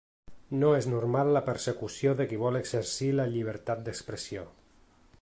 No 0.61 0.71
és 0.77 0.87
normal 0.93 1.29
la 1.35 1.43
persecució 1.51 2.15
de 2.21 2.27
qui 2.31 2.41
vol 2.47 2.59
exercir 2.63 3.13
la 3.21 3.31
llibertat 3.35 3.89
d’expressió. 3.91 4.49